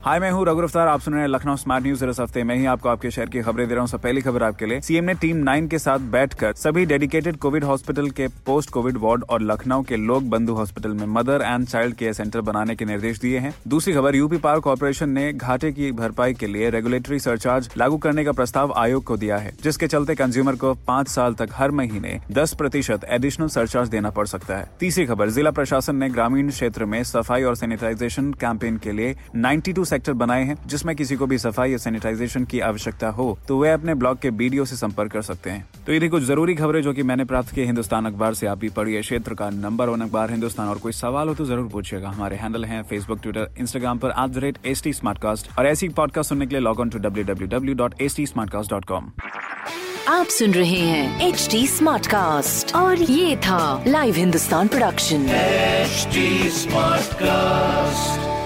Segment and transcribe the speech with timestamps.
[0.00, 2.54] हाय, मैं हूँ रघु अफ्तार आप सुन रहे हैं लखनऊ स्मार्ट न्यूज़। इस हफ़्ते में
[2.56, 5.04] ही आपको आपके शहर की खबरें दे रहा हूँ। सब पहली खबर आपके लिए। सीएम
[5.04, 9.42] ने टीम नाइन के साथ बैठकर सभी डेडिकेटेड कोविड हॉस्पिटल के पोस्ट कोविड वार्ड और
[9.42, 13.38] लखनऊ के लोक बंधु हॉस्पिटल में mother and child care centre बनाने के निर्देश दिए
[13.38, 17.98] हैं। दूसरी खबर, यूपी पावर कॉरपोरेशन ने घाटे की भरपाई के लिए रेगुलेटरी सरचार्ज लागू
[17.98, 21.70] करने का प्रस्ताव आयोग को दिया है, जिसके चलते कंज्यूमर को पाँच साल तक हर
[21.72, 26.50] महीने दस प्रतिशत एडिशनल सरचार्ज देना पड़ सकता है। तीसरी खबर, जिला प्रशासन ने ग्रामीण
[26.50, 31.26] क्षेत्र में सफ़ाई और सैनिटाइजेशन कैंपेन के लिए 92 सेक्टर बनाए हैं जिसमें किसी को
[31.26, 35.12] भी सफ़ाई या सैनिटाइजेशन की आवश्यकता हो तो वे अपने ब्लॉग के बीडीओ से संपर्क
[35.12, 38.06] कर सकते हैं। तो ये थी कुछ ज़रूरी खबरें जो कि मैंने प्राप्त की हिंदुस्तान
[38.06, 41.34] अखबार से आप भी पढ़िए क्षेत्र का नंबर वन अखबार हिंदुस्तान। और कोई सवाल हो
[41.34, 44.92] तो ज़रूर पूछिएगा। हमारे हैंडल है फेसबुक ट्विटर इंस्टाग्राम पर at the rate S T
[45.58, 48.26] और ऐसी पॉडकास्ट सुनने के लिए log on to W W W dot S T
[50.08, 55.26] आप सुन रहे हैं एच टी स्मार्ट कास्ट और ये था live Hindustan production
[55.90, 56.24] HD
[56.56, 58.39] Smartcast.